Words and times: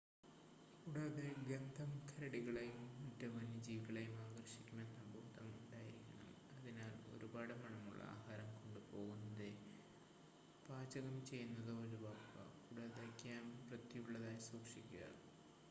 കൂടാതെ 0.77 1.25
ഗന്ധം 1.41 1.91
കരടികളെയും 2.07 2.85
മറ്റ് 3.01 3.27
വന്യജീവികളെയും 3.27 4.15
ആകർഷിക്കുമെന്ന 4.23 5.03
ബോധം 5.11 5.49
ഉണ്ടായിരിക്കണം 5.55 6.29
അതിനാൽ 6.57 6.95
ഒരുപാട് 7.11 7.53
മണമുള്ള 7.55 8.01
ആഹാരം 8.15 8.49
കൊണ്ട് 8.55 8.79
പോകുന്നതോ 8.89 9.49
പാചകം 10.63 11.17
ചെയ്യുന്നതോ 11.23 11.75
ഒഴിവാക്കുക 11.81 12.47
കൂടാതെ 12.61 13.05
ക്യാംപ് 13.21 13.61
വൃത്തിയുള്ളതായി 13.69 14.41
സൂക്ഷിക്കുക 14.49 15.05